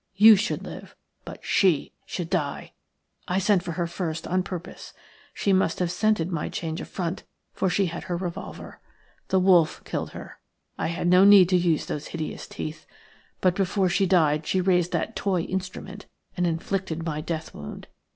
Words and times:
You 0.15 0.35
should 0.35 0.63
live, 0.63 0.95
but 1.25 1.45
SHE 1.45 1.93
should 2.07 2.31
die! 2.31 2.73
I 3.27 3.37
sent 3.37 3.61
for 3.61 3.73
her 3.73 3.85
first 3.85 4.25
on 4.25 4.41
purpose. 4.41 4.93
She 5.31 5.53
must 5.53 5.77
have 5.77 5.91
scented 5.91 6.31
my 6.31 6.49
change 6.49 6.81
of 6.81 6.87
front, 6.87 7.21
for 7.53 7.69
she 7.69 7.85
had 7.85 8.05
her 8.05 8.17
revolver. 8.17 8.79
The 9.27 9.39
wolf 9.39 9.83
killed 9.83 10.09
her– 10.13 10.39
I 10.79 10.87
had 10.87 11.07
no 11.07 11.23
need 11.23 11.49
to 11.49 11.55
use 11.55 11.85
those 11.85 12.07
hideous 12.07 12.47
teeth; 12.47 12.87
but 13.41 13.53
before 13.53 13.89
she 13.89 14.07
died 14.07 14.47
she 14.47 14.59
raised 14.59 14.91
that 14.93 15.15
toy 15.15 15.41
instrument 15.43 16.07
and 16.35 16.47
inflicted 16.47 17.05
my 17.05 17.21
death 17.21 17.53
wound. 17.53 17.85